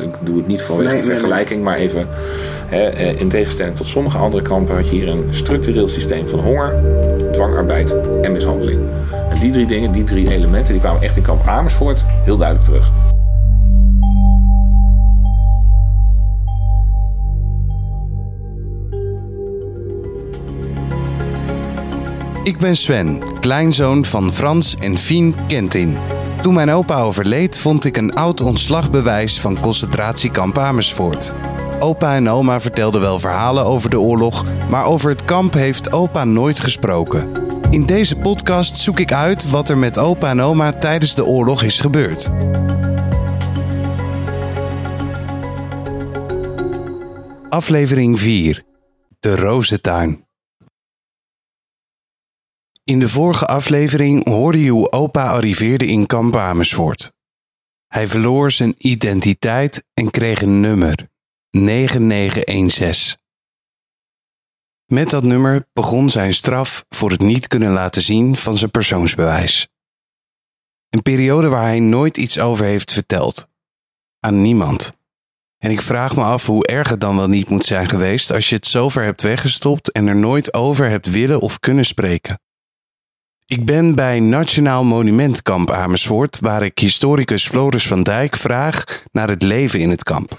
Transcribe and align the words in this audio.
Ik 0.00 0.14
doe 0.20 0.36
het 0.36 0.46
niet 0.46 0.62
vanwege 0.62 0.94
nee, 0.94 1.02
vergelijking, 1.02 1.62
maar 1.62 1.76
even. 1.76 2.06
Hè, 2.66 2.88
eh, 2.88 3.20
in 3.20 3.28
tegenstelling 3.28 3.76
tot 3.76 3.86
sommige 3.86 4.18
andere 4.18 4.42
kampen 4.42 4.74
had 4.74 4.84
je 4.84 4.96
hier 4.96 5.08
een 5.08 5.24
structureel 5.30 5.88
systeem 5.88 6.28
van 6.28 6.38
honger, 6.38 6.74
dwangarbeid 7.32 7.94
en 8.22 8.32
mishandeling. 8.32 8.80
En 9.30 9.40
die 9.40 9.52
drie 9.52 9.66
dingen, 9.66 9.92
die 9.92 10.04
drie 10.04 10.30
elementen, 10.30 10.72
die 10.72 10.82
kwamen 10.82 11.02
echt 11.02 11.16
in 11.16 11.22
kamp 11.22 11.46
Amersfoort 11.46 12.04
heel 12.24 12.36
duidelijk 12.36 12.68
terug. 12.68 12.90
Ik 22.44 22.58
ben 22.58 22.76
Sven, 22.76 23.22
kleinzoon 23.40 24.04
van 24.04 24.32
Frans 24.32 24.76
en 24.76 24.98
Fien 24.98 25.34
Kentin. 25.48 26.21
Toen 26.42 26.54
mijn 26.54 26.70
opa 26.70 27.00
overleed, 27.00 27.58
vond 27.58 27.84
ik 27.84 27.96
een 27.96 28.14
oud 28.14 28.40
ontslagbewijs 28.40 29.40
van 29.40 29.60
concentratiekamp 29.60 30.58
Amersfoort. 30.58 31.34
Opa 31.78 32.14
en 32.14 32.28
oma 32.28 32.60
vertelden 32.60 33.00
wel 33.00 33.18
verhalen 33.18 33.64
over 33.64 33.90
de 33.90 34.00
oorlog, 34.00 34.44
maar 34.68 34.84
over 34.84 35.10
het 35.10 35.24
kamp 35.24 35.54
heeft 35.54 35.92
opa 35.92 36.24
nooit 36.24 36.60
gesproken. 36.60 37.32
In 37.70 37.86
deze 37.86 38.16
podcast 38.16 38.76
zoek 38.76 39.00
ik 39.00 39.12
uit 39.12 39.50
wat 39.50 39.68
er 39.68 39.78
met 39.78 39.98
opa 39.98 40.28
en 40.28 40.40
oma 40.40 40.72
tijdens 40.72 41.14
de 41.14 41.24
oorlog 41.24 41.62
is 41.62 41.80
gebeurd. 41.80 42.30
Aflevering 47.48 48.20
4. 48.20 48.62
De 49.20 49.36
Rozentuin. 49.36 50.24
In 52.92 52.98
de 52.98 53.08
vorige 53.08 53.46
aflevering 53.46 54.28
hoorde 54.28 54.62
je 54.62 54.70
hoe 54.70 54.92
opa 54.92 55.30
arriveerde 55.30 55.86
in 55.86 56.06
kamp 56.06 56.36
Amersfoort. 56.36 57.12
Hij 57.86 58.08
verloor 58.08 58.50
zijn 58.50 58.74
identiteit 58.78 59.84
en 59.94 60.10
kreeg 60.10 60.42
een 60.42 60.60
nummer, 60.60 61.10
9916. 61.50 63.18
Met 64.86 65.10
dat 65.10 65.24
nummer 65.24 65.66
begon 65.72 66.10
zijn 66.10 66.34
straf 66.34 66.84
voor 66.88 67.10
het 67.10 67.20
niet 67.20 67.48
kunnen 67.48 67.72
laten 67.72 68.02
zien 68.02 68.36
van 68.36 68.58
zijn 68.58 68.70
persoonsbewijs. 68.70 69.68
Een 70.90 71.02
periode 71.02 71.48
waar 71.48 71.66
hij 71.66 71.80
nooit 71.80 72.16
iets 72.16 72.38
over 72.38 72.64
heeft 72.64 72.92
verteld. 72.92 73.46
Aan 74.20 74.42
niemand. 74.42 74.92
En 75.58 75.70
ik 75.70 75.80
vraag 75.80 76.16
me 76.16 76.22
af 76.22 76.46
hoe 76.46 76.66
erg 76.66 76.88
het 76.88 77.00
dan 77.00 77.16
wel 77.16 77.28
niet 77.28 77.48
moet 77.48 77.64
zijn 77.64 77.88
geweest 77.88 78.30
als 78.30 78.48
je 78.48 78.54
het 78.54 78.66
zover 78.66 79.04
hebt 79.04 79.22
weggestopt 79.22 79.92
en 79.92 80.06
er 80.06 80.16
nooit 80.16 80.54
over 80.54 80.88
hebt 80.88 81.10
willen 81.10 81.40
of 81.40 81.58
kunnen 81.58 81.84
spreken. 81.84 82.40
Ik 83.46 83.64
ben 83.64 83.94
bij 83.94 84.20
Nationaal 84.20 84.84
Monumentkamp 84.84 85.70
Amersfoort, 85.70 86.38
waar 86.40 86.62
ik 86.62 86.78
historicus 86.78 87.48
Floris 87.48 87.86
van 87.86 88.02
Dijk 88.02 88.36
vraag 88.36 88.84
naar 89.12 89.28
het 89.28 89.42
leven 89.42 89.80
in 89.80 89.90
het 89.90 90.02
kamp. 90.02 90.38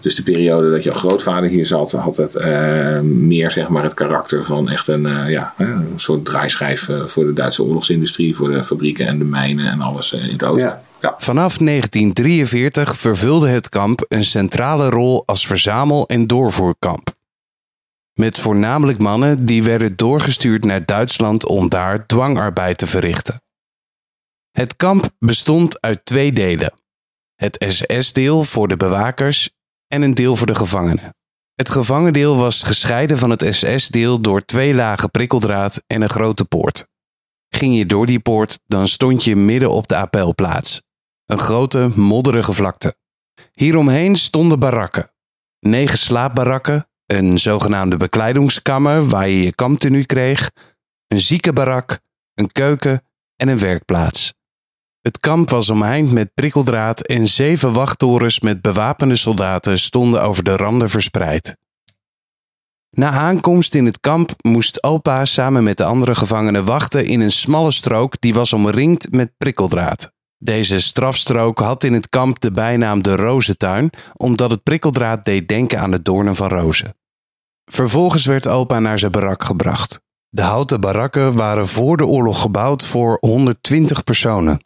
Dus 0.00 0.14
de 0.14 0.22
periode 0.22 0.70
dat 0.70 0.82
jouw 0.82 0.94
grootvader 0.94 1.50
hier 1.50 1.66
zat, 1.66 1.92
had 1.92 2.16
het 2.16 2.34
eh, 2.34 3.00
meer 3.00 3.50
zeg 3.50 3.68
maar, 3.68 3.82
het 3.82 3.94
karakter 3.94 4.44
van 4.44 4.68
echt 4.68 4.88
een, 4.88 5.06
eh, 5.06 5.30
ja, 5.30 5.54
een 5.58 5.92
soort 5.96 6.24
draaischijf 6.24 6.88
eh, 6.88 7.06
voor 7.06 7.24
de 7.24 7.32
Duitse 7.32 7.62
oorlogsindustrie, 7.62 8.36
voor 8.36 8.50
de 8.50 8.64
fabrieken 8.64 9.06
en 9.06 9.18
de 9.18 9.24
mijnen 9.24 9.66
en 9.66 9.80
alles 9.80 10.12
in 10.12 10.30
het 10.30 10.44
oosten. 10.44 10.64
Ja. 10.64 10.82
Ja. 11.00 11.14
Vanaf 11.18 11.56
1943 11.56 12.96
vervulde 12.96 13.48
het 13.48 13.68
kamp 13.68 14.04
een 14.08 14.24
centrale 14.24 14.90
rol 14.90 15.22
als 15.26 15.46
verzamel- 15.46 16.06
en 16.06 16.26
doorvoerkamp. 16.26 17.11
Met 18.12 18.38
voornamelijk 18.38 18.98
mannen 18.98 19.46
die 19.46 19.62
werden 19.62 19.96
doorgestuurd 19.96 20.64
naar 20.64 20.84
Duitsland 20.84 21.46
om 21.46 21.68
daar 21.68 22.06
dwangarbeid 22.06 22.78
te 22.78 22.86
verrichten. 22.86 23.42
Het 24.50 24.76
kamp 24.76 25.10
bestond 25.18 25.80
uit 25.80 26.04
twee 26.04 26.32
delen: 26.32 26.72
het 27.34 27.64
SS-deel 27.68 28.44
voor 28.44 28.68
de 28.68 28.76
bewakers 28.76 29.50
en 29.86 30.02
een 30.02 30.14
deel 30.14 30.36
voor 30.36 30.46
de 30.46 30.54
gevangenen. 30.54 31.14
Het 31.54 31.70
gevangendeel 31.70 32.36
was 32.36 32.62
gescheiden 32.62 33.18
van 33.18 33.30
het 33.30 33.46
SS-deel 33.50 34.20
door 34.20 34.44
twee 34.44 34.74
lagen 34.74 35.10
prikkeldraad 35.10 35.82
en 35.86 36.02
een 36.02 36.10
grote 36.10 36.44
poort. 36.44 36.86
Ging 37.48 37.76
je 37.76 37.86
door 37.86 38.06
die 38.06 38.20
poort, 38.20 38.58
dan 38.66 38.88
stond 38.88 39.24
je 39.24 39.36
midden 39.36 39.70
op 39.70 39.88
de 39.88 39.96
appelplaats, 39.96 40.82
een 41.26 41.38
grote 41.38 41.90
modderige 41.94 42.52
vlakte. 42.52 42.96
Hieromheen 43.52 44.16
stonden 44.16 44.58
barakken, 44.58 45.12
negen 45.58 45.98
slaapbarakken, 45.98 46.88
een 47.12 47.38
zogenaamde 47.38 47.96
bekleidingskamer 47.96 49.08
waar 49.08 49.28
je 49.28 49.42
je 49.42 49.54
kamptenu 49.54 50.02
kreeg, 50.02 50.50
een 51.08 51.20
ziekenbarak, 51.20 52.00
een 52.34 52.52
keuken 52.52 53.02
en 53.36 53.48
een 53.48 53.58
werkplaats. 53.58 54.34
Het 55.00 55.20
kamp 55.20 55.50
was 55.50 55.70
omheind 55.70 56.12
met 56.12 56.34
prikkeldraad 56.34 57.00
en 57.00 57.28
zeven 57.28 57.72
wachttorens 57.72 58.40
met 58.40 58.62
bewapende 58.62 59.16
soldaten 59.16 59.78
stonden 59.78 60.22
over 60.22 60.44
de 60.44 60.56
randen 60.56 60.90
verspreid. 60.90 61.56
Na 62.90 63.10
aankomst 63.10 63.74
in 63.74 63.84
het 63.84 64.00
kamp 64.00 64.32
moest 64.40 64.82
opa 64.82 65.24
samen 65.24 65.62
met 65.64 65.76
de 65.76 65.84
andere 65.84 66.14
gevangenen 66.14 66.64
wachten 66.64 67.06
in 67.06 67.20
een 67.20 67.30
smalle 67.30 67.70
strook 67.70 68.20
die 68.20 68.34
was 68.34 68.52
omringd 68.52 69.12
met 69.12 69.32
prikkeldraad. 69.38 70.12
Deze 70.38 70.80
strafstrook 70.80 71.58
had 71.58 71.84
in 71.84 71.92
het 71.92 72.08
kamp 72.08 72.40
de 72.40 72.50
bijnaam 72.50 73.02
de 73.02 73.16
Rozentuin, 73.16 73.90
omdat 74.16 74.50
het 74.50 74.62
prikkeldraad 74.62 75.24
deed 75.24 75.48
denken 75.48 75.80
aan 75.80 75.90
de 75.90 76.02
doornen 76.02 76.36
van 76.36 76.48
rozen. 76.48 76.94
Vervolgens 77.72 78.24
werd 78.24 78.48
opa 78.48 78.78
naar 78.78 78.98
zijn 78.98 79.12
barak 79.12 79.44
gebracht. 79.44 80.00
De 80.28 80.42
houten 80.42 80.80
barakken 80.80 81.36
waren 81.36 81.68
voor 81.68 81.96
de 81.96 82.06
oorlog 82.06 82.40
gebouwd 82.40 82.84
voor 82.84 83.16
120 83.20 84.04
personen. 84.04 84.64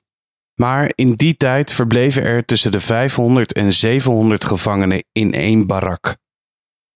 Maar 0.54 0.92
in 0.94 1.14
die 1.14 1.36
tijd 1.36 1.72
verbleven 1.72 2.22
er 2.22 2.44
tussen 2.44 2.72
de 2.72 2.80
500 2.80 3.52
en 3.52 3.72
700 3.72 4.44
gevangenen 4.44 5.04
in 5.12 5.32
één 5.32 5.66
barak. 5.66 6.16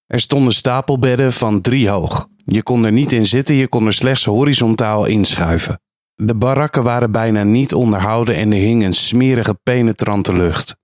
Er 0.06 0.20
stonden 0.20 0.52
stapelbedden 0.52 1.32
van 1.32 1.60
drie 1.60 1.88
hoog. 1.88 2.28
Je 2.44 2.62
kon 2.62 2.84
er 2.84 2.92
niet 2.92 3.12
in 3.12 3.26
zitten, 3.26 3.54
je 3.54 3.68
kon 3.68 3.86
er 3.86 3.94
slechts 3.94 4.24
horizontaal 4.24 5.06
inschuiven. 5.06 5.80
De 6.14 6.34
barakken 6.34 6.82
waren 6.82 7.10
bijna 7.10 7.42
niet 7.42 7.74
onderhouden 7.74 8.34
en 8.34 8.52
er 8.52 8.58
hing 8.58 8.84
een 8.84 8.94
smerige, 8.94 9.54
penetrante 9.62 10.32
lucht. 10.32 10.76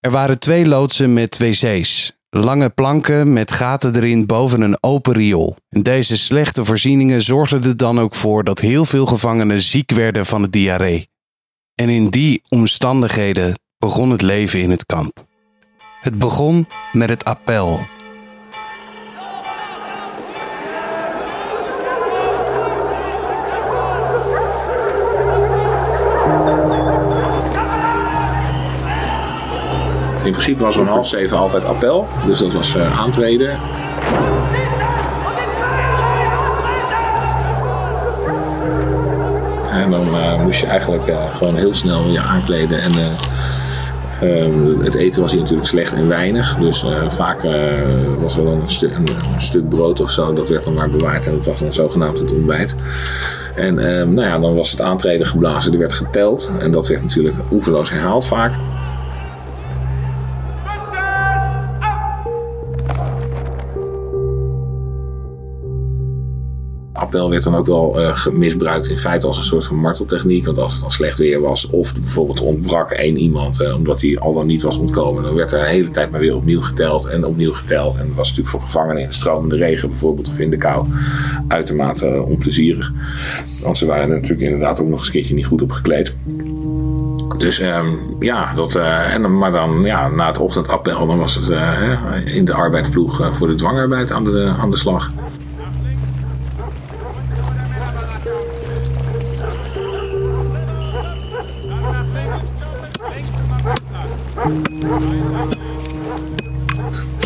Er 0.00 0.10
waren 0.10 0.38
twee 0.38 0.66
loodsen 0.66 1.12
met 1.12 1.38
wc's, 1.38 2.18
lange 2.30 2.70
planken 2.70 3.32
met 3.32 3.52
gaten 3.52 3.94
erin 3.96 4.26
boven 4.26 4.60
een 4.60 4.78
open 4.80 5.12
riool. 5.12 5.56
Deze 5.68 6.18
slechte 6.18 6.64
voorzieningen 6.64 7.22
zorgden 7.22 7.64
er 7.64 7.76
dan 7.76 8.00
ook 8.00 8.14
voor 8.14 8.44
dat 8.44 8.60
heel 8.60 8.84
veel 8.84 9.06
gevangenen 9.06 9.62
ziek 9.62 9.90
werden 9.90 10.26
van 10.26 10.42
het 10.42 10.52
diarree. 10.52 11.08
En 11.74 11.88
in 11.88 12.08
die 12.08 12.42
omstandigheden 12.48 13.58
begon 13.78 14.10
het 14.10 14.22
leven 14.22 14.60
in 14.60 14.70
het 14.70 14.86
kamp. 14.86 15.24
Het 16.00 16.18
begon 16.18 16.66
met 16.92 17.08
het 17.08 17.24
appel. 17.24 17.80
In 30.24 30.32
principe 30.32 30.62
was 30.62 30.76
om 30.76 30.86
half 30.86 31.06
zeven 31.06 31.38
altijd 31.38 31.64
appel, 31.64 32.08
dus 32.26 32.38
dat 32.38 32.52
was 32.52 32.76
eh, 32.76 33.00
aantreden. 33.00 33.58
En 39.80 39.90
dan 39.90 40.14
eh, 40.14 40.42
moest 40.42 40.60
je 40.60 40.66
eigenlijk 40.66 41.06
eh, 41.06 41.34
gewoon 41.36 41.56
heel 41.56 41.74
snel 41.74 42.08
je 42.08 42.20
aankleden. 42.20 42.82
En 42.82 42.92
eh, 42.92 44.44
ehm, 44.44 44.80
het 44.80 44.94
eten 44.94 45.22
was 45.22 45.30
hier 45.30 45.40
natuurlijk 45.40 45.68
slecht 45.68 45.92
en 45.92 46.08
weinig. 46.08 46.56
Dus 46.56 46.86
vaak 47.08 47.42
was 48.18 48.36
er 48.36 48.44
dan 48.44 48.52
een, 48.52 48.94
een, 48.94 49.08
een 49.34 49.40
stuk 49.40 49.68
brood 49.68 50.00
of 50.00 50.10
zo. 50.10 50.32
Dat 50.32 50.48
werd 50.48 50.64
dan 50.64 50.74
maar 50.74 50.90
bewaard 50.90 51.26
en 51.26 51.32
dat 51.32 51.46
was 51.46 51.60
dan 51.60 51.72
zogenaamd 51.72 52.18
het 52.18 52.32
ontbijt. 52.32 52.76
En 53.54 53.78
ehm, 53.78 54.14
nou 54.14 54.28
ja, 54.28 54.38
dan 54.38 54.54
was 54.54 54.70
het 54.70 54.80
aantreden 54.80 55.26
geblazen. 55.26 55.70
Die 55.70 55.80
werd 55.80 55.92
geteld. 55.92 56.50
En 56.58 56.70
dat 56.70 56.88
werd 56.88 57.02
natuurlijk 57.02 57.36
oeverloos 57.50 57.90
herhaald 57.90 58.26
vaak. 58.26 58.52
Appel 67.10 67.30
werd 67.30 67.42
dan 67.42 67.56
ook 67.56 67.66
wel 67.66 67.92
ge- 67.92 68.32
misbruikt 68.32 68.88
in 68.88 68.98
feite 68.98 69.26
als 69.26 69.38
een 69.38 69.44
soort 69.44 69.64
van 69.66 69.76
marteltechniek. 69.76 70.44
Want 70.44 70.58
als 70.58 70.72
het 70.72 70.80
dan 70.80 70.90
slecht 70.90 71.18
weer 71.18 71.40
was 71.40 71.70
of 71.70 71.94
bijvoorbeeld 71.94 72.40
ontbrak 72.40 72.90
één 72.90 73.16
iemand 73.16 73.60
eh, 73.60 73.74
omdat 73.74 74.00
hij 74.00 74.18
al 74.18 74.34
dan 74.34 74.46
niet 74.46 74.62
was 74.62 74.76
ontkomen. 74.76 75.22
Dan 75.22 75.34
werd 75.34 75.52
er 75.52 75.60
de 75.60 75.66
hele 75.66 75.90
tijd 75.90 76.10
maar 76.10 76.20
weer 76.20 76.34
opnieuw 76.34 76.60
geteld 76.60 77.06
en 77.06 77.24
opnieuw 77.24 77.52
geteld. 77.52 77.96
En 77.96 78.06
dat 78.06 78.16
was 78.16 78.28
natuurlijk 78.28 78.48
voor 78.48 78.60
gevangenen 78.60 79.02
in 79.02 79.08
de 79.08 79.14
stromende 79.14 79.56
regen 79.56 79.88
bijvoorbeeld 79.88 80.28
of 80.28 80.38
in 80.38 80.50
de 80.50 80.56
kou 80.56 80.86
uitermate 81.48 82.06
eh, 82.06 82.28
onplezierig. 82.28 82.92
Want 83.62 83.76
ze 83.76 83.86
waren 83.86 84.08
er 84.08 84.14
natuurlijk 84.14 84.40
inderdaad 84.40 84.80
ook 84.80 84.88
nog 84.88 84.98
eens 84.98 85.06
een 85.06 85.12
keertje 85.12 85.34
niet 85.34 85.46
goed 85.46 85.62
op 85.62 85.70
gekleed. 85.70 86.14
Dus 87.38 87.60
ehm, 87.60 87.86
ja, 88.18 88.54
dat, 88.54 88.74
eh, 88.74 89.14
en 89.14 89.38
maar 89.38 89.52
dan 89.52 89.82
ja, 89.82 90.08
na 90.08 90.26
het 90.26 90.38
ochtendappel 90.38 91.06
dan 91.06 91.18
was 91.18 91.34
het 91.34 91.48
in 92.24 92.44
de 92.44 92.52
arbeidsploeg 92.52 93.34
voor 93.34 93.46
de 93.48 93.54
dwangarbeid 93.54 94.12
aan 94.12 94.24
de, 94.24 94.52
aan 94.60 94.70
de 94.70 94.76
slag. 94.76 95.10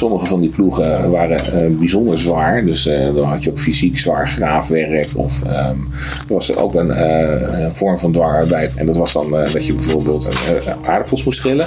Sommige 0.04 0.26
van 0.26 0.40
die 0.40 0.50
ploegen 0.50 1.10
waren 1.10 1.70
uh, 1.70 1.78
bijzonder 1.78 2.18
zwaar. 2.18 2.64
Dus 2.64 2.86
uh, 2.86 3.14
dan 3.14 3.24
had 3.24 3.44
je 3.44 3.50
ook 3.50 3.58
fysiek 3.58 3.98
zwaar 3.98 4.28
graafwerk. 4.28 5.08
Of 5.14 5.44
er 5.44 5.74
was 6.28 6.56
ook 6.56 6.74
een, 6.74 6.86
uh, 6.86 7.60
een, 7.60 7.74
vorm 7.74 7.98
van 7.98 8.12
dwangarbeid. 8.12 8.74
En 8.74 8.86
dat 8.86 8.96
was 8.96 9.12
dan 9.12 9.30
dat 9.30 9.66
je 9.66 9.74
bijvoorbeeld 9.74 10.28
aardappels 10.84 11.24
moest 11.24 11.38
schillen. 11.38 11.66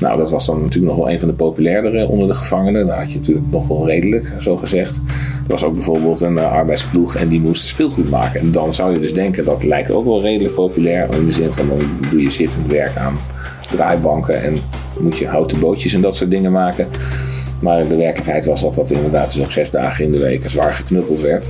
Nou, 0.00 0.18
dat 0.18 0.30
was 0.30 0.46
dan 0.46 0.62
natuurlijk 0.62 0.92
nog 0.92 0.96
wel 0.96 1.10
een 1.10 1.18
van 1.18 1.28
de 1.28 1.34
populairdere 1.34 2.06
onder 2.06 2.28
de 2.28 2.34
gevangenen. 2.34 2.86
Daar 2.86 2.98
had 2.98 3.12
je 3.12 3.18
natuurlijk 3.18 3.46
nog 3.50 3.68
wel 3.68 3.86
redelijk, 3.86 4.32
zo 4.40 4.56
gezegd. 4.56 4.94
Er 4.94 5.00
was 5.46 5.64
ook 5.64 5.74
bijvoorbeeld 5.74 6.20
een 6.20 6.38
arbeidsploeg 6.38 7.16
en 7.16 7.28
die 7.28 7.40
moest 7.40 7.68
speelgoed 7.68 8.10
maken. 8.10 8.40
En 8.40 8.52
dan 8.52 8.74
zou 8.74 8.92
je 8.92 9.00
dus 9.00 9.14
denken, 9.14 9.44
dat 9.44 9.64
lijkt 9.64 9.90
ook 9.90 10.04
wel 10.04 10.22
redelijk 10.22 10.54
populair. 10.54 11.14
In 11.14 11.26
de 11.26 11.32
zin 11.32 11.52
van, 11.52 11.68
dan 11.68 11.78
doe 12.10 12.22
je 12.22 12.30
zittend 12.30 12.66
werk 12.66 12.96
aan 12.96 13.18
draaibanken 13.70 14.42
en 14.42 14.60
moet 14.98 15.18
je 15.18 15.26
houten 15.26 15.60
bootjes 15.60 15.94
en 15.94 16.00
dat 16.00 16.16
soort 16.16 16.30
dingen 16.30 16.52
maken. 16.52 16.88
Maar 17.62 17.88
de 17.88 17.96
werkelijkheid 17.96 18.46
was 18.46 18.60
dat 18.60 18.74
dat 18.74 18.90
inderdaad 18.90 19.34
dus 19.34 19.52
zes 19.52 19.70
dagen 19.70 20.04
in 20.04 20.10
de 20.10 20.18
week 20.18 20.50
zwaar 20.50 20.74
geknuppeld 20.74 21.20
werd. 21.20 21.48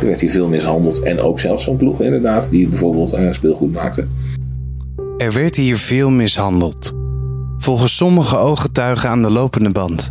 Er 0.00 0.06
werd 0.06 0.20
hier 0.20 0.30
veel 0.30 0.48
mishandeld 0.48 1.02
en 1.02 1.20
ook 1.20 1.40
zelfs 1.40 1.64
zo'n 1.64 1.76
ploeg 1.76 2.00
inderdaad 2.00 2.50
die 2.50 2.68
bijvoorbeeld 2.68 3.14
uh, 3.14 3.32
speelgoed 3.32 3.72
maakte. 3.72 4.06
Er 5.18 5.32
werd 5.32 5.56
hier 5.56 5.76
veel 5.76 6.10
mishandeld. 6.10 6.92
Volgens 7.58 7.96
sommige 7.96 8.36
ooggetuigen 8.36 9.08
aan 9.08 9.22
de 9.22 9.30
lopende 9.30 9.70
band. 9.70 10.10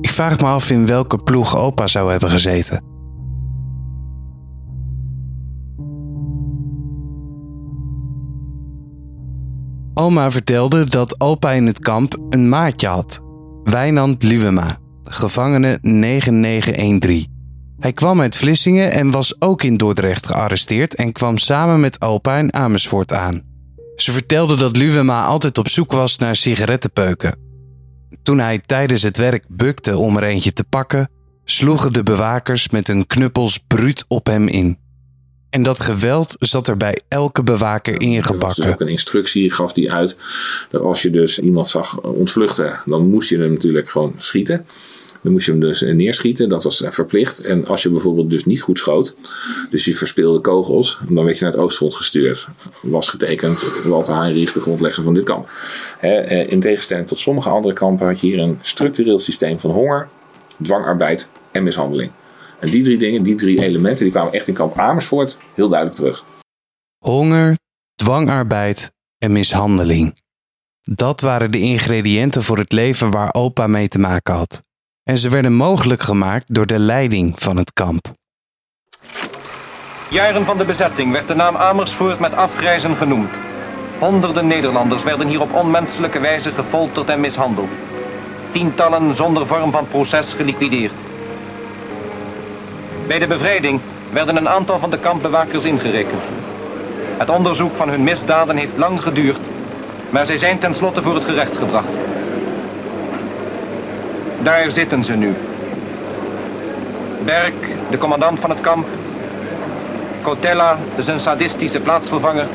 Ik 0.00 0.10
vraag 0.10 0.40
me 0.40 0.46
af 0.46 0.70
in 0.70 0.86
welke 0.86 1.18
ploeg 1.18 1.56
opa 1.56 1.86
zou 1.86 2.10
hebben 2.10 2.30
gezeten. 2.30 2.82
Oma 9.94 10.30
vertelde 10.30 10.88
dat 10.88 11.20
opa 11.20 11.50
in 11.50 11.66
het 11.66 11.78
kamp 11.78 12.16
een 12.30 12.48
maatje 12.48 12.86
had 12.86 13.23
Wijnand 13.64 14.22
Luwema, 14.22 14.78
gevangene 15.02 15.78
9913. 15.82 17.26
Hij 17.78 17.92
kwam 17.92 18.20
uit 18.20 18.36
Vlissingen 18.36 18.92
en 18.92 19.10
was 19.10 19.40
ook 19.40 19.62
in 19.62 19.76
Dordrecht 19.76 20.26
gearresteerd 20.26 20.94
en 20.94 21.12
kwam 21.12 21.38
samen 21.38 21.80
met 21.80 22.00
in 22.00 22.54
Amersfoort 22.54 23.12
aan. 23.12 23.42
Ze 23.96 24.12
vertelde 24.12 24.56
dat 24.56 24.76
Luwema 24.76 25.24
altijd 25.24 25.58
op 25.58 25.68
zoek 25.68 25.92
was 25.92 26.18
naar 26.18 26.36
sigarettenpeuken. 26.36 27.38
Toen 28.22 28.38
hij 28.38 28.58
tijdens 28.66 29.02
het 29.02 29.16
werk 29.16 29.44
bukte 29.48 29.98
om 29.98 30.16
er 30.16 30.22
eentje 30.22 30.52
te 30.52 30.64
pakken, 30.64 31.10
sloegen 31.44 31.92
de 31.92 32.02
bewakers 32.02 32.68
met 32.68 32.86
hun 32.86 33.06
knuppels 33.06 33.58
bruut 33.66 34.04
op 34.08 34.26
hem 34.26 34.48
in. 34.48 34.78
En 35.54 35.62
dat 35.62 35.80
geweld 35.80 36.36
zat 36.40 36.68
er 36.68 36.76
bij 36.76 36.98
elke 37.08 37.42
bewaker 37.42 38.00
ingebakken. 38.00 38.62
Er 38.62 38.68
was 38.68 38.72
ook 38.72 38.80
een 38.80 38.88
instructie, 38.88 39.50
gaf 39.50 39.72
die 39.72 39.92
uit, 39.92 40.16
dat 40.70 40.80
als 40.80 41.02
je 41.02 41.10
dus 41.10 41.38
iemand 41.38 41.68
zag 41.68 42.00
ontvluchten, 42.00 42.80
dan 42.84 43.08
moest 43.08 43.28
je 43.28 43.38
hem 43.38 43.52
natuurlijk 43.52 43.90
gewoon 43.90 44.14
schieten. 44.18 44.66
Dan 45.22 45.32
moest 45.32 45.46
je 45.46 45.52
hem 45.52 45.60
dus 45.60 45.80
neerschieten, 45.80 46.48
dat 46.48 46.62
was 46.62 46.84
verplicht. 46.88 47.40
En 47.40 47.66
als 47.66 47.82
je 47.82 47.90
bijvoorbeeld 47.90 48.30
dus 48.30 48.44
niet 48.44 48.62
goed 48.62 48.78
schoot, 48.78 49.16
dus 49.70 49.84
je 49.84 49.94
verspeelde 49.94 50.40
kogels, 50.40 50.98
dan 51.08 51.24
werd 51.24 51.38
je 51.38 51.44
naar 51.44 51.52
het 51.52 51.62
oostfront 51.62 51.94
gestuurd. 51.94 52.46
Was 52.82 53.08
getekend 53.08 53.84
Walter 53.84 54.16
Heinrich, 54.16 54.52
de 54.52 54.60
grondlegger 54.60 55.02
van 55.02 55.14
dit 55.14 55.24
kamp. 55.24 55.50
Eh, 56.00 56.50
in 56.50 56.60
tegenstelling 56.60 57.06
tot 57.06 57.18
sommige 57.18 57.48
andere 57.48 57.74
kampen 57.74 58.06
had 58.06 58.20
je 58.20 58.26
hier 58.26 58.38
een 58.38 58.58
structureel 58.62 59.18
systeem 59.18 59.58
van 59.58 59.70
honger, 59.70 60.08
dwangarbeid 60.62 61.28
en 61.52 61.62
mishandeling. 61.62 62.10
En 62.64 62.70
die 62.70 62.82
drie 62.82 62.98
dingen, 62.98 63.22
die 63.22 63.34
drie 63.34 63.62
elementen, 63.62 64.04
die 64.04 64.12
kwamen 64.12 64.32
echt 64.32 64.48
in 64.48 64.54
kamp 64.54 64.78
Amersfoort 64.78 65.38
heel 65.54 65.68
duidelijk 65.68 65.98
terug. 65.98 66.24
Honger, 66.98 67.58
dwangarbeid 67.94 68.92
en 69.18 69.32
mishandeling. 69.32 70.18
Dat 70.82 71.20
waren 71.20 71.50
de 71.50 71.58
ingrediënten 71.58 72.42
voor 72.42 72.58
het 72.58 72.72
leven 72.72 73.10
waar 73.10 73.34
opa 73.34 73.66
mee 73.66 73.88
te 73.88 73.98
maken 73.98 74.34
had. 74.34 74.62
En 75.02 75.18
ze 75.18 75.28
werden 75.28 75.52
mogelijk 75.52 76.02
gemaakt 76.02 76.54
door 76.54 76.66
de 76.66 76.78
leiding 76.78 77.40
van 77.40 77.56
het 77.56 77.72
kamp. 77.72 78.10
Jaren 80.10 80.44
van 80.44 80.58
de 80.58 80.64
bezetting 80.64 81.12
werd 81.12 81.28
de 81.28 81.34
naam 81.34 81.56
Amersfoort 81.56 82.18
met 82.18 82.34
afgrijzen 82.34 82.96
genoemd. 82.96 83.30
Honderden 83.98 84.46
Nederlanders 84.46 85.02
werden 85.02 85.28
hier 85.28 85.40
op 85.40 85.54
onmenselijke 85.54 86.20
wijze 86.20 86.52
gefolterd 86.52 87.08
en 87.08 87.20
mishandeld. 87.20 87.70
Tientallen 88.52 89.16
zonder 89.16 89.46
vorm 89.46 89.70
van 89.70 89.88
proces 89.88 90.32
geliquideerd. 90.32 90.92
Bij 93.06 93.18
de 93.18 93.26
bevrijding 93.26 93.80
werden 94.12 94.36
een 94.36 94.48
aantal 94.48 94.78
van 94.78 94.90
de 94.90 94.98
kampbewakers 94.98 95.64
ingerekend. 95.64 96.22
Het 97.18 97.28
onderzoek 97.28 97.76
van 97.76 97.88
hun 97.88 98.02
misdaden 98.02 98.56
heeft 98.56 98.76
lang 98.76 99.02
geduurd, 99.02 99.38
maar 100.10 100.26
zij 100.26 100.38
zijn 100.38 100.58
tenslotte 100.58 101.02
voor 101.02 101.14
het 101.14 101.24
gerecht 101.24 101.56
gebracht. 101.56 101.88
Daar 104.42 104.70
zitten 104.70 105.04
ze 105.04 105.12
nu. 105.12 105.34
Berk, 107.24 107.76
de 107.90 107.98
commandant 107.98 108.38
van 108.38 108.50
het 108.50 108.60
kamp. 108.60 108.88
Cotella, 110.22 110.78
zijn 110.98 111.20
sadistische 111.20 111.80
plaatsvervanger. 111.80 112.48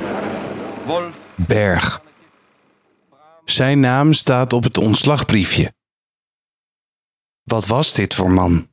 Wolf. 0.86 1.10
Berg. 1.36 2.02
Zijn 3.45 3.80
naam 3.80 4.13
staat 4.13 4.54
op 4.54 4.63
het 4.63 4.78
ontslagbriefje. 4.78 5.74
Wat 7.44 7.68
was 7.68 7.94
dit 7.94 8.13
voor 8.13 8.31
man? 8.31 8.69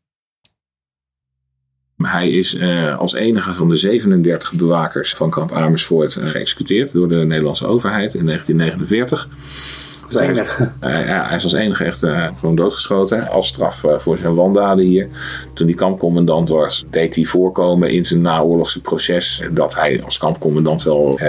Hij 2.02 2.30
is 2.30 2.54
uh, 2.54 2.98
als 2.98 3.14
enige 3.14 3.52
van 3.52 3.68
de 3.68 3.76
37 3.76 4.52
bewakers 4.52 5.14
van 5.14 5.30
kamp 5.30 5.52
Amersfoort 5.52 6.16
uh, 6.16 6.28
geëxecuteerd 6.28 6.92
door 6.92 7.08
de 7.08 7.14
Nederlandse 7.14 7.66
overheid 7.66 8.14
in 8.14 8.24
1949. 8.24 9.28
Als 10.06 10.14
enige. 10.14 10.70
Uh, 10.84 11.06
ja, 11.06 11.26
hij 11.26 11.36
is 11.36 11.44
als 11.44 11.52
enige 11.52 11.84
echt 11.84 11.98
gewoon 12.38 12.54
doodgeschoten. 12.54 13.28
Als 13.28 13.46
straf 13.46 13.84
voor 13.96 14.18
zijn 14.18 14.34
wandaden 14.34 14.84
hier. 14.84 15.08
Toen 15.54 15.66
hij 15.66 15.76
kampcommandant 15.76 16.48
was, 16.48 16.86
deed 16.90 17.14
hij 17.14 17.24
voorkomen 17.24 17.90
in 17.90 18.04
zijn 18.04 18.20
naoorlogse 18.20 18.80
proces. 18.80 19.42
Dat 19.50 19.74
hij 19.74 20.02
als 20.04 20.18
kampcommandant 20.18 20.82
wel 20.82 21.20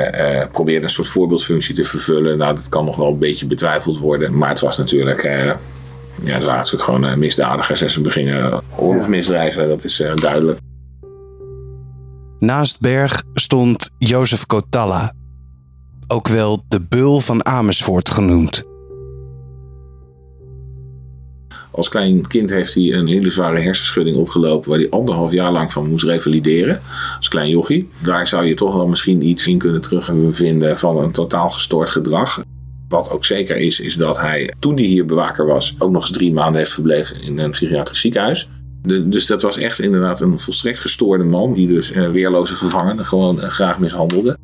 probeerde 0.51 0.83
een 0.83 0.89
soort 0.89 1.07
voorbeeldfunctie 1.07 1.75
te 1.75 1.83
vervullen. 1.83 2.37
Nou, 2.37 2.55
dat 2.55 2.69
kan 2.69 2.85
nog 2.85 2.95
wel 2.95 3.07
een 3.07 3.17
beetje 3.17 3.45
betwijfeld 3.45 3.99
worden. 3.99 4.37
Maar 4.37 4.49
het 4.49 4.59
was 4.59 4.77
natuurlijk 4.77 5.23
ja, 6.23 6.33
het 6.33 6.43
waren 6.43 6.57
natuurlijk 6.57 6.83
gewoon 6.83 7.05
uh, 7.05 7.15
misdadigers 7.15 7.81
en 7.81 7.89
ze 7.89 8.01
begingen 8.01 8.61
oorlogsmisdrijven, 8.75 9.67
dat 9.67 9.83
is 9.83 9.99
uh, 9.99 10.15
duidelijk. 10.15 10.59
Naast 12.39 12.79
Berg 12.79 13.23
stond 13.33 13.89
Jozef 13.97 14.45
Kotalla, 14.45 15.13
ook 16.07 16.27
wel 16.27 16.63
de 16.67 16.81
Bul 16.81 17.19
van 17.19 17.45
Amersfoort 17.45 18.09
genoemd. 18.09 18.63
Als 21.77 21.89
klein 21.89 22.27
kind 22.27 22.49
heeft 22.49 22.73
hij 22.73 22.93
een 22.93 23.07
hele 23.07 23.29
zware 23.29 23.59
hersenschudding 23.59 24.17
opgelopen 24.17 24.69
waar 24.69 24.79
hij 24.79 24.89
anderhalf 24.89 25.31
jaar 25.31 25.51
lang 25.51 25.71
van 25.71 25.89
moest 25.89 26.05
revalideren. 26.05 26.81
Als 27.17 27.27
klein 27.27 27.49
jochie. 27.49 27.89
Daar 28.03 28.27
zou 28.27 28.45
je 28.45 28.53
toch 28.53 28.73
wel 28.73 28.87
misschien 28.87 29.21
iets 29.21 29.47
in 29.47 29.57
kunnen 29.57 29.81
terugvinden 29.81 30.77
van 30.77 30.97
een 30.97 31.11
totaal 31.11 31.49
gestoord 31.49 31.89
gedrag. 31.89 32.43
Wat 32.89 33.11
ook 33.11 33.25
zeker 33.25 33.57
is, 33.57 33.79
is 33.79 33.95
dat 33.95 34.19
hij 34.19 34.53
toen 34.59 34.75
hij 34.75 34.83
hier 34.83 35.05
bewaker 35.05 35.45
was, 35.45 35.75
ook 35.79 35.91
nog 35.91 36.01
eens 36.01 36.11
drie 36.11 36.33
maanden 36.33 36.57
heeft 36.57 36.73
verbleven 36.73 37.21
in 37.21 37.37
een 37.37 37.51
psychiatrisch 37.51 37.99
ziekenhuis. 37.99 38.49
dus 38.81 39.25
dat 39.25 39.41
was 39.41 39.57
echt 39.57 39.79
inderdaad 39.79 40.21
een 40.21 40.39
volstrekt 40.39 40.79
gestoorde 40.79 41.23
man, 41.23 41.53
die 41.53 41.67
dus 41.67 41.91
uh, 41.91 42.09
weerloze 42.09 42.55
gevangenen 42.55 43.05
gewoon 43.05 43.37
uh, 43.39 43.47
graag 43.47 43.79
mishandelde. 43.79 44.37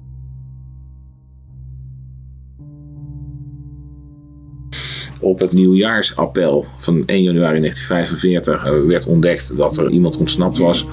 Op 5.24 5.40
het 5.40 5.54
nieuwjaarsappel 5.54 6.66
van 6.78 7.04
1 7.06 7.24
januari 7.24 7.60
1945 7.60 8.66
uh, 8.66 8.88
werd 8.88 9.06
ontdekt 9.06 9.58
dat 9.58 9.78
er 9.78 9.90
iemand 9.90 10.18
ontsnapt 10.18 10.58
was. 10.58 10.88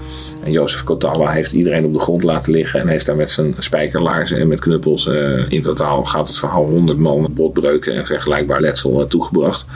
En 0.44 0.52
Jozef 0.52 0.84
Kotalla 0.84 1.30
heeft 1.30 1.52
iedereen 1.52 1.84
op 1.84 1.92
de 1.92 1.98
grond 1.98 2.22
laten 2.22 2.52
liggen 2.52 2.80
en 2.80 2.88
heeft 2.88 3.06
daar 3.06 3.16
met 3.16 3.30
zijn 3.30 3.54
spijkerlaarzen 3.58 4.38
en 4.38 4.48
met 4.48 4.60
knuppels 4.60 5.06
uh, 5.06 5.50
in 5.50 5.62
totaal 5.62 6.04
gaat 6.04 6.28
het 6.28 6.38
verhaal 6.38 6.64
100 6.64 6.98
man 6.98 7.28
botbreuken 7.30 7.94
en 7.94 8.06
vergelijkbaar 8.06 8.60
letsel 8.60 9.00
uh, 9.00 9.06
toegebracht. 9.06 9.66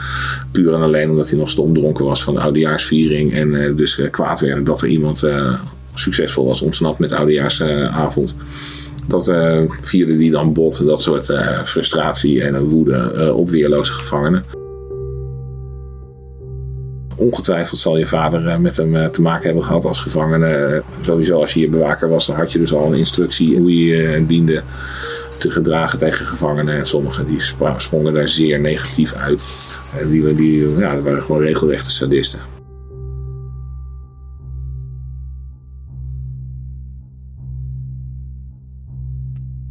Puur 0.51 0.73
en 0.73 0.81
alleen 0.81 1.09
omdat 1.09 1.29
hij 1.29 1.37
nog 1.37 1.49
stomdronken 1.49 2.05
was 2.05 2.23
van 2.23 2.33
de 2.33 2.39
oudejaarsviering 2.39 3.33
en 3.33 3.75
dus 3.75 4.01
kwaad 4.11 4.39
werd 4.39 4.65
dat 4.65 4.81
er 4.81 4.87
iemand 4.87 5.23
succesvol 5.93 6.45
was 6.45 6.61
ontsnapt 6.61 6.99
met 6.99 7.11
oudejaarsavond. 7.11 8.35
Dat 9.07 9.27
uh, 9.27 9.61
vierde 9.81 10.17
die 10.17 10.31
dan 10.31 10.53
bot, 10.53 10.85
dat 10.85 11.01
soort 11.01 11.29
uh, 11.29 11.63
frustratie 11.63 12.43
en 12.43 12.63
woede 12.63 13.13
uh, 13.15 13.37
op 13.37 13.49
weerloze 13.49 13.93
gevangenen. 13.93 14.43
Ongetwijfeld 17.15 17.79
zal 17.79 17.97
je 17.97 18.05
vader 18.05 18.61
met 18.61 18.77
hem 18.77 19.11
te 19.11 19.21
maken 19.21 19.45
hebben 19.45 19.63
gehad 19.63 19.85
als 19.85 19.99
gevangene. 19.99 20.81
Sowieso 21.01 21.41
als 21.41 21.53
je 21.53 21.59
hier 21.59 21.69
bewaker 21.69 22.09
was, 22.09 22.27
dan 22.27 22.35
had 22.35 22.51
je 22.51 22.59
dus 22.59 22.73
al 22.73 22.91
een 22.91 22.97
instructie 22.97 23.57
hoe 23.57 23.85
je 23.85 23.95
je 23.95 24.25
diende 24.25 24.61
te 25.37 25.51
gedragen 25.51 25.99
tegen 25.99 26.25
gevangenen. 26.25 26.75
En 26.75 26.87
sommigen 26.87 27.25
die 27.27 27.41
sprongen 27.77 28.13
daar 28.13 28.29
zeer 28.29 28.59
negatief 28.59 29.13
uit. 29.13 29.43
Die, 30.09 30.35
die 30.35 30.77
ja, 30.77 30.95
dat 30.95 31.03
waren 31.03 31.23
gewoon 31.23 31.41
regelrechte 31.41 31.91
sadisten. 31.91 32.54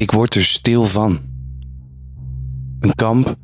Ik 0.04 0.10
word 0.10 0.34
er 0.34 0.44
stil 0.44 0.84
van. 0.84 1.20
Een 2.80 2.94
kamp 2.94 3.36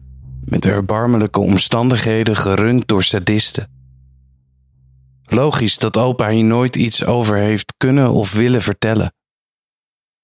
met 0.44 0.64
erbarmelijke 0.64 1.40
omstandigheden 1.40 2.36
gerund 2.36 2.88
door 2.88 3.02
sadisten. 3.02 3.68
Logisch 5.22 5.78
dat 5.78 5.96
opa 5.96 6.30
hier 6.30 6.44
nooit 6.44 6.76
iets 6.76 7.04
over 7.04 7.36
heeft 7.36 7.74
kunnen 7.76 8.10
of 8.10 8.32
willen 8.32 8.62
vertellen. 8.62 9.12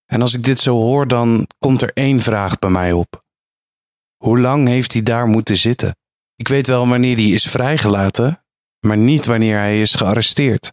En 0.06 0.22
als 0.22 0.34
ik 0.34 0.44
dit 0.44 0.60
zo 0.60 0.74
hoor, 0.74 1.08
dan 1.08 1.48
komt 1.58 1.82
er 1.82 1.90
één 1.92 2.20
vraag 2.20 2.58
bij 2.58 2.70
mij 2.70 2.92
op. 2.92 3.24
Hoe 4.16 4.38
lang 4.38 4.68
heeft 4.68 4.92
hij 4.92 5.02
daar 5.02 5.26
moeten 5.26 5.56
zitten? 5.56 5.96
Ik 6.34 6.48
weet 6.48 6.66
wel 6.66 6.88
wanneer 6.88 7.16
hij 7.16 7.28
is 7.28 7.44
vrijgelaten, 7.44 8.44
maar 8.86 8.98
niet 8.98 9.26
wanneer 9.26 9.58
hij 9.58 9.80
is 9.80 9.94
gearresteerd. 9.94 10.72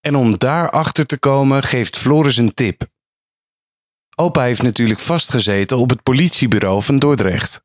En 0.00 0.16
om 0.16 0.38
daarachter 0.38 1.06
te 1.06 1.18
komen, 1.18 1.62
geeft 1.62 1.96
Floris 1.96 2.36
een 2.36 2.54
tip. 2.54 2.92
Opa 4.16 4.42
heeft 4.42 4.62
natuurlijk 4.62 5.00
vastgezeten 5.00 5.78
op 5.78 5.90
het 5.90 6.02
politiebureau 6.02 6.82
van 6.82 6.98
Dordrecht. 6.98 7.62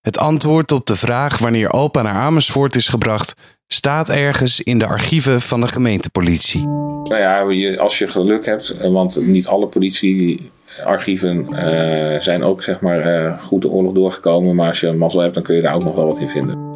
Het 0.00 0.18
antwoord 0.18 0.72
op 0.72 0.86
de 0.86 0.96
vraag 0.96 1.38
wanneer 1.38 1.72
opa 1.72 2.02
naar 2.02 2.14
Amersfoort 2.14 2.76
is 2.76 2.88
gebracht, 2.88 3.34
staat 3.66 4.08
ergens 4.08 4.60
in 4.60 4.78
de 4.78 4.86
archieven 4.86 5.40
van 5.40 5.60
de 5.60 5.68
gemeentepolitie. 5.68 6.66
Nou 7.04 7.16
ja, 7.16 7.40
als 7.76 7.98
je 7.98 8.08
geluk 8.08 8.46
hebt, 8.46 8.76
want 8.78 9.26
niet 9.26 9.46
alle 9.46 9.66
politiearchieven 9.66 11.46
uh, 11.50 12.20
zijn 12.20 12.42
ook 12.42 12.62
zeg 12.62 12.80
maar 12.80 13.24
uh, 13.24 13.42
goed 13.42 13.62
de 13.62 13.68
oorlog 13.68 13.94
doorgekomen, 13.94 14.54
maar 14.54 14.68
als 14.68 14.80
je 14.80 14.86
een 14.86 14.98
mazzel 14.98 15.20
hebt, 15.20 15.34
dan 15.34 15.42
kun 15.42 15.56
je 15.56 15.62
daar 15.62 15.74
ook 15.74 15.84
nog 15.84 15.94
wel 15.94 16.06
wat 16.06 16.18
in 16.18 16.28
vinden. 16.28 16.72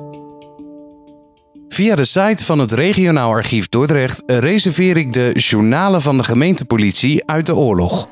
Via 1.69 1.95
de 1.95 2.05
site 2.05 2.45
van 2.45 2.59
het 2.59 2.73
regionaal 2.73 3.31
archief 3.31 3.69
Dordrecht 3.69 4.23
reserveer 4.27 4.97
ik 4.97 5.13
de 5.13 5.31
journalen 5.35 6.03
van 6.03 6.17
de 6.17 6.23
gemeentepolitie 6.23 7.23
uit 7.27 7.47
de 7.47 7.55
oorlog. 7.55 8.09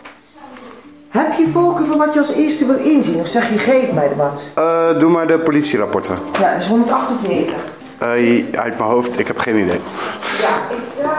Heb 1.17 1.33
je 1.39 1.49
voorkeur 1.53 1.87
voor 1.87 1.97
wat 1.97 2.13
je 2.13 2.19
als 2.19 2.33
eerste 2.33 2.67
wil 2.67 2.79
inzien? 2.79 3.21
Of 3.21 3.27
zeg 3.27 3.51
je, 3.51 3.59
geef 3.59 3.93
mij 3.93 4.11
er 4.11 4.17
wat? 4.17 4.51
Uh, 4.59 4.99
doe 4.99 5.11
maar 5.11 5.27
de 5.27 5.39
politierapporten. 5.39 6.17
Ja, 6.41 6.53
dat 6.53 6.61
is 6.61 6.67
148. 6.67 7.55
Uh, 8.03 8.09
uit 8.59 8.79
mijn 8.79 8.91
hoofd, 8.91 9.19
ik 9.19 9.27
heb 9.27 9.39
geen 9.39 9.57
idee. 9.57 9.81
Ja, 10.41 10.61
ik... 10.71 11.05
Uh... 11.05 11.11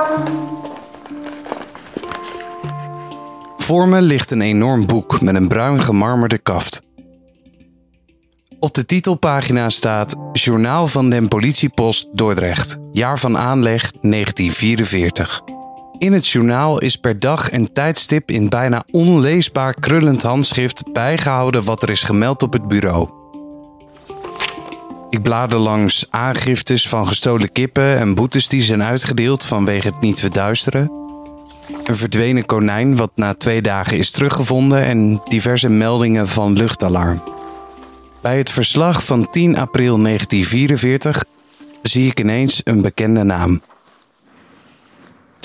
Voor 3.57 3.87
me 3.87 4.01
ligt 4.01 4.31
een 4.31 4.41
enorm 4.41 4.85
boek 4.85 5.21
met 5.21 5.35
een 5.35 5.47
bruin 5.47 5.79
gemarmerde 5.79 6.37
kaft. 6.37 6.81
Op 8.59 8.73
de 8.73 8.85
titelpagina 8.85 9.69
staat 9.69 10.15
Journaal 10.33 10.87
van 10.87 11.09
den 11.09 11.27
Politiepost 11.27 12.07
Dordrecht, 12.13 12.77
jaar 12.91 13.19
van 13.19 13.37
aanleg 13.37 13.91
1944. 14.01 15.56
In 15.97 16.13
het 16.13 16.27
journaal 16.27 16.79
is 16.79 16.95
per 16.95 17.19
dag 17.19 17.49
en 17.49 17.73
tijdstip 17.73 18.31
in 18.31 18.49
bijna 18.49 18.83
onleesbaar 18.91 19.73
krullend 19.73 20.21
handschrift 20.21 20.83
bijgehouden 20.93 21.63
wat 21.63 21.83
er 21.83 21.89
is 21.89 22.03
gemeld 22.03 22.43
op 22.43 22.53
het 22.53 22.67
bureau. 22.67 23.09
Ik 25.09 25.21
blader 25.21 25.59
langs 25.59 26.05
aangiftes 26.09 26.87
van 26.89 27.07
gestolen 27.07 27.51
kippen 27.51 27.97
en 27.97 28.15
boetes 28.15 28.47
die 28.47 28.61
zijn 28.61 28.83
uitgedeeld 28.83 29.43
vanwege 29.43 29.87
het 29.87 30.01
niet 30.01 30.19
verduisteren. 30.19 30.91
Een 31.83 31.95
verdwenen 31.95 32.45
konijn 32.45 32.95
wat 32.95 33.11
na 33.15 33.33
twee 33.33 33.61
dagen 33.61 33.97
is 33.97 34.11
teruggevonden 34.11 34.83
en 34.83 35.21
diverse 35.27 35.69
meldingen 35.69 36.27
van 36.27 36.53
luchtalarm. 36.53 37.21
Bij 38.21 38.37
het 38.37 38.51
verslag 38.51 39.03
van 39.03 39.29
10 39.29 39.57
april 39.57 40.01
1944 40.01 41.25
zie 41.81 42.09
ik 42.09 42.19
ineens 42.19 42.61
een 42.63 42.81
bekende 42.81 43.23
naam. 43.23 43.61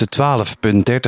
De 0.09 0.43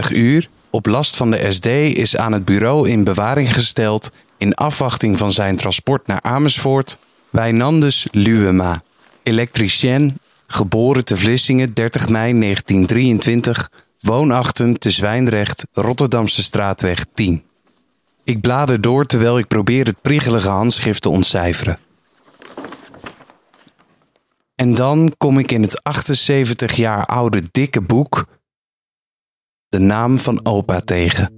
12.30 0.07 0.11
uur 0.11 0.49
op 0.69 0.85
last 0.85 1.15
van 1.15 1.31
de 1.31 1.51
SD 1.51 1.65
is 1.97 2.17
aan 2.17 2.31
het 2.31 2.45
bureau 2.45 2.89
in 2.89 3.03
bewaring 3.03 3.53
gesteld 3.53 4.11
in 4.37 4.53
afwachting 4.53 5.17
van 5.17 5.31
zijn 5.31 5.55
transport 5.55 6.07
naar 6.07 6.21
Amersfoort 6.21 6.99
Wijnandus 7.29 8.07
Luwema, 8.11 8.83
elektricien, 9.23 10.19
geboren 10.47 11.05
te 11.05 11.17
Vlissingen 11.17 11.73
30 11.73 12.09
mei 12.09 12.39
1923, 12.39 13.71
woonachtig 13.99 14.77
te 14.77 14.91
Zwijndrecht, 14.91 15.65
Rotterdamse 15.73 16.43
straatweg 16.43 17.05
10. 17.13 17.43
Ik 18.23 18.41
blader 18.41 18.81
door 18.81 19.05
terwijl 19.05 19.37
ik 19.37 19.47
probeer 19.47 19.85
het 19.85 20.01
priegelige 20.01 20.49
handschrift 20.49 21.01
te 21.01 21.09
ontcijferen. 21.09 21.79
En 24.55 24.75
dan 24.75 25.13
kom 25.17 25.39
ik 25.39 25.51
in 25.51 25.61
het 25.61 25.83
78 25.83 26.75
jaar 26.75 27.05
oude 27.05 27.43
dikke 27.51 27.81
boek 27.81 28.25
de 29.75 29.81
naam 29.81 30.17
van 30.17 30.45
opa 30.45 30.79
tegen. 30.79 31.29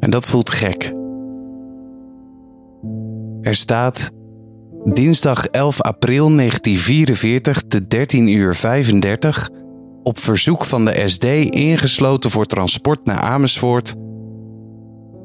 En 0.00 0.10
dat 0.10 0.26
voelt 0.26 0.50
gek. 0.50 0.92
Er 3.40 3.54
staat 3.54 4.10
dinsdag 4.84 5.46
11 5.46 5.80
april 5.80 6.36
1944 6.36 7.62
te 7.68 7.86
13 7.86 8.28
uur 8.28 8.54
35 8.54 9.50
op 10.02 10.18
verzoek 10.18 10.64
van 10.64 10.84
de 10.84 11.08
SD 11.08 11.24
ingesloten 11.50 12.30
voor 12.30 12.46
transport 12.46 13.04
naar 13.04 13.20
Amersfoort. 13.20 13.94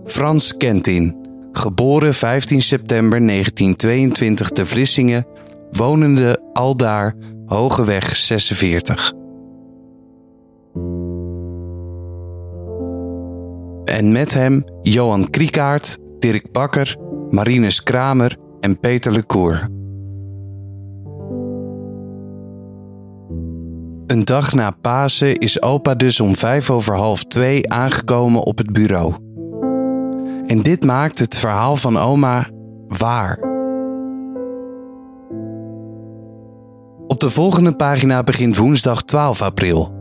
Frans 0.06 0.58
Kentin, 0.58 1.28
geboren 1.52 2.14
15 2.14 2.62
september 2.62 3.28
1922 3.28 4.50
te 4.50 4.66
Vlissingen, 4.66 5.26
wonende 5.72 6.42
aldaar 6.54 7.16
Hogeweg 7.52 8.16
46. 8.16 9.14
En 13.86 14.12
met 14.12 14.34
hem 14.34 14.64
Johan 14.82 15.30
Kriekaert, 15.30 15.98
Dirk 16.20 16.52
Bakker, 16.52 16.98
Marinus 17.30 17.84
Kramer 17.84 18.38
en 18.60 18.80
Peter 18.80 19.12
Lecour. 19.12 19.68
Een 24.08 24.26
dag 24.26 24.54
na 24.54 24.72
Pasen 24.82 25.38
is 25.38 25.62
opa 25.62 25.96
dus 25.96 26.20
om 26.20 26.36
vijf 26.36 26.70
over 26.70 26.96
half 26.96 27.24
twee 27.24 27.72
aangekomen 27.72 28.44
op 28.44 28.58
het 28.58 28.72
bureau. 28.72 29.14
En 30.46 30.62
dit 30.62 30.84
maakt 30.84 31.20
het 31.20 31.38
verhaal 31.38 31.76
van 31.76 31.98
oma 31.98 32.50
waar. 32.88 33.51
Op 37.22 37.28
de 37.28 37.34
volgende 37.34 37.76
pagina 37.76 38.24
begint 38.24 38.58
woensdag 38.58 39.04
12 39.04 39.42
april. 39.42 39.94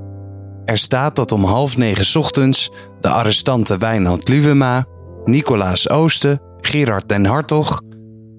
Er 0.65 0.79
staat 0.79 1.17
dat 1.17 1.33
om 1.33 1.45
half 1.45 1.77
negen 1.77 2.21
ochtends 2.21 2.71
de 3.01 3.09
arrestanten 3.09 3.79
Wijnand 3.79 4.29
Luwema, 4.29 4.85
Nicolaas 5.25 5.89
Oosten, 5.91 6.41
Gerard 6.61 7.09
den 7.09 7.25
Hartog, 7.25 7.81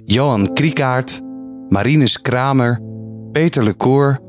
Johan 0.06 0.54
Kriekaert, 0.54 1.22
Marinus 1.70 2.22
Kramer, 2.22 2.80
Peter 3.32 3.64
Lecour 3.64 4.20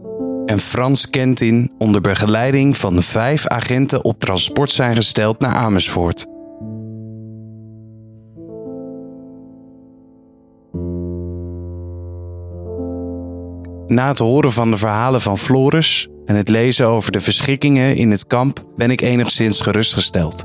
en 0.47 0.59
Frans 0.59 1.11
Kentin 1.11 1.73
onder 1.78 2.00
begeleiding 2.00 2.76
van 2.76 3.02
vijf 3.02 3.47
agenten 3.47 4.04
op 4.04 4.18
transport 4.18 4.71
zijn 4.71 4.94
gesteld 4.94 5.40
naar 5.40 5.54
Amersfoort. 5.54 6.26
Na 13.93 14.09
het 14.09 14.19
horen 14.19 14.53
van 14.53 14.71
de 14.71 14.77
verhalen 14.77 15.21
van 15.21 15.39
Floris 15.39 16.09
en 16.25 16.35
het 16.35 16.49
lezen 16.49 16.87
over 16.87 17.13
de 17.13 17.21
verschikkingen 17.21 17.97
in 17.97 18.11
het 18.11 18.27
kamp 18.27 18.63
ben 18.77 18.91
ik 18.91 19.01
enigszins 19.01 19.61
gerustgesteld. 19.61 20.45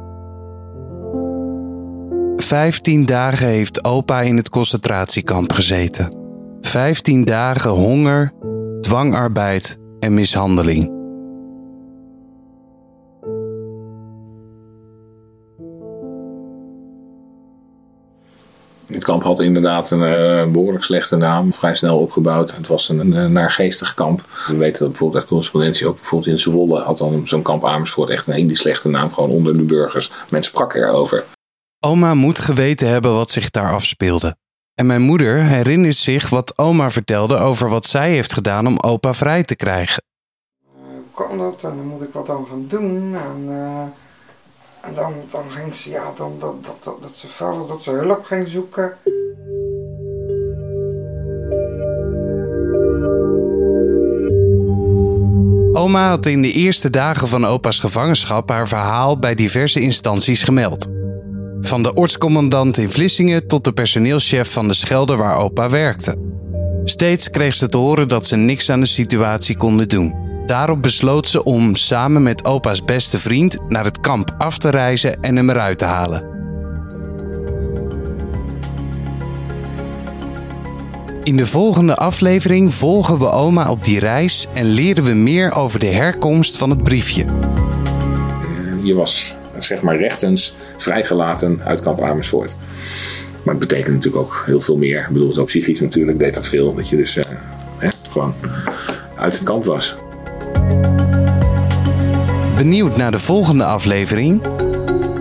Vijftien 2.35 3.05
dagen 3.05 3.47
heeft 3.47 3.83
opa 3.85 4.21
in 4.21 4.37
het 4.37 4.49
concentratiekamp 4.49 5.51
gezeten. 5.51 6.15
Vijftien 6.61 7.25
dagen 7.25 7.69
honger, 7.69 8.33
dwangarbeid 8.81 9.77
en 9.99 10.13
mishandeling. 10.13 10.96
Het 18.87 19.03
kamp 19.03 19.23
had 19.23 19.39
inderdaad 19.39 19.91
een 19.91 19.99
uh, 19.99 20.51
behoorlijk 20.51 20.83
slechte 20.83 21.15
naam, 21.15 21.53
vrij 21.53 21.75
snel 21.75 21.99
opgebouwd. 21.99 22.55
Het 22.55 22.67
was 22.67 22.89
een, 22.89 23.15
een 23.15 23.31
naargeestig 23.31 23.93
kamp. 23.93 24.21
We 24.47 24.55
weten 24.55 24.79
dat 24.79 24.87
bijvoorbeeld 24.87 25.19
uit 25.19 25.29
correspondentie 25.29 25.87
ook 25.87 25.95
bijvoorbeeld 25.95 26.31
in 26.31 26.39
Zwolle 26.39 26.79
had 26.79 26.97
dan 26.97 27.27
zo'n 27.27 27.41
kamp 27.41 27.65
Amersfoort 27.65 28.09
echt 28.09 28.27
een 28.27 28.33
hele 28.33 28.55
slechte 28.55 28.89
naam, 28.89 29.13
gewoon 29.13 29.29
onder 29.29 29.55
de 29.55 29.63
burgers. 29.63 30.11
Men 30.29 30.43
sprak 30.43 30.73
erover. 30.73 31.25
Oma 31.79 32.13
moet 32.13 32.39
geweten 32.39 32.87
hebben 32.87 33.13
wat 33.13 33.31
zich 33.31 33.49
daar 33.49 33.73
afspeelde. 33.73 34.35
En 34.75 34.85
mijn 34.85 35.01
moeder 35.01 35.43
herinnert 35.43 35.95
zich 35.95 36.29
wat 36.29 36.57
oma 36.57 36.91
vertelde 36.91 37.37
over 37.37 37.69
wat 37.69 37.85
zij 37.85 38.11
heeft 38.11 38.33
gedaan 38.33 38.67
om 38.67 38.79
opa 38.79 39.13
vrij 39.13 39.43
te 39.43 39.55
krijgen. 39.55 40.03
Hoe 40.75 41.27
kan 41.27 41.37
dat? 41.37 41.63
En 41.63 41.75
dan 41.75 41.85
moet 41.85 42.01
ik 42.01 42.13
wat 42.13 42.29
aan 42.29 42.45
gaan 42.49 42.65
doen. 42.67 43.15
En, 43.15 43.45
uh, 43.47 43.81
en 44.87 44.93
dan, 44.93 45.13
dan 45.31 45.43
ging 45.49 45.75
ze, 45.75 45.89
ja, 45.89 46.11
dan, 46.15 46.35
dat, 46.39 46.53
dat, 46.63 46.83
dat, 46.83 47.11
ze 47.15 47.27
dat 47.67 47.83
ze 47.83 47.91
hulp 47.91 48.25
ging 48.25 48.47
zoeken. 48.47 48.93
Oma 55.73 56.09
had 56.09 56.25
in 56.25 56.41
de 56.41 56.51
eerste 56.51 56.89
dagen 56.89 57.27
van 57.27 57.45
opa's 57.45 57.79
gevangenschap 57.79 58.49
haar 58.49 58.67
verhaal 58.67 59.19
bij 59.19 59.35
diverse 59.35 59.79
instanties 59.81 60.43
gemeld. 60.43 60.87
Van 61.61 61.83
de 61.83 61.93
ortscommandant 61.93 62.77
in 62.77 62.91
Vlissingen 62.91 63.47
tot 63.47 63.63
de 63.63 63.73
personeelschef 63.73 64.51
van 64.51 64.67
de 64.67 64.73
Schelde 64.73 65.15
waar 65.15 65.37
opa 65.37 65.69
werkte. 65.69 66.15
Steeds 66.83 67.29
kreeg 67.29 67.55
ze 67.55 67.67
te 67.67 67.77
horen 67.77 68.07
dat 68.07 68.25
ze 68.25 68.35
niks 68.35 68.69
aan 68.69 68.79
de 68.79 68.85
situatie 68.85 69.57
konden 69.57 69.89
doen. 69.89 70.26
Daarop 70.47 70.81
besloot 70.81 71.27
ze 71.27 71.43
om 71.43 71.75
samen 71.75 72.23
met 72.23 72.45
opa's 72.45 72.85
beste 72.85 73.19
vriend 73.19 73.57
naar 73.67 73.83
het 73.83 73.99
kamp 73.99 74.35
af 74.37 74.57
te 74.57 74.69
reizen 74.69 75.21
en 75.21 75.35
hem 75.35 75.49
eruit 75.49 75.77
te 75.77 75.85
halen. 75.85 76.23
In 81.23 81.37
de 81.37 81.47
volgende 81.47 81.95
aflevering 81.95 82.73
volgen 82.73 83.19
we 83.19 83.29
oma 83.29 83.71
op 83.71 83.83
die 83.83 83.99
reis 83.99 84.47
en 84.53 84.65
leren 84.65 85.03
we 85.03 85.13
meer 85.13 85.55
over 85.55 85.79
de 85.79 85.85
herkomst 85.85 86.57
van 86.57 86.69
het 86.69 86.83
briefje. 86.83 87.25
Je 88.83 88.93
was 88.93 89.35
zeg 89.59 89.81
maar 89.81 89.97
rechtens 89.97 90.55
vrijgelaten 90.77 91.61
uit 91.63 91.81
kamp 91.81 92.01
Amersfoort. 92.01 92.55
Maar 93.43 93.55
het 93.55 93.67
betekent 93.67 93.95
natuurlijk 93.95 94.23
ook 94.23 94.43
heel 94.45 94.61
veel 94.61 94.77
meer. 94.77 94.99
Ik 94.99 95.13
bedoel, 95.13 95.37
ook 95.37 95.47
psychisch 95.47 95.79
natuurlijk 95.79 96.19
deed 96.19 96.33
dat 96.33 96.47
veel. 96.47 96.75
Dat 96.75 96.89
je 96.89 96.95
dus 96.95 97.15
hè, 97.77 97.89
gewoon 98.09 98.33
uit 99.15 99.33
het 99.33 99.43
kamp 99.43 99.65
was. 99.65 99.95
Benieuwd 102.57 102.97
naar 102.97 103.11
de 103.11 103.19
volgende 103.19 103.65
aflevering? 103.65 104.41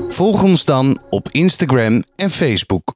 Volg 0.09 0.43
ons 0.43 0.65
dan 0.65 1.03
op 1.11 1.29
Instagram 1.31 2.03
en 2.15 2.31
Facebook. 2.31 2.96